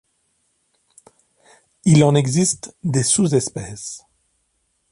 [1.85, 4.03] Il en existe des sous-espèces.